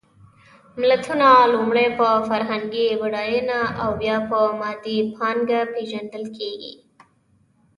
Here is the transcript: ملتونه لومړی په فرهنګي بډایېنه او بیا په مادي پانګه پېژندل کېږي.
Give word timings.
ملتونه 0.79 1.27
لومړی 1.53 1.87
په 1.99 2.07
فرهنګي 2.27 2.87
بډایېنه 3.01 3.59
او 3.81 3.89
بیا 4.01 4.17
په 4.29 4.39
مادي 4.59 4.97
پانګه 5.15 5.59
پېژندل 5.73 6.25
کېږي. 6.37 6.73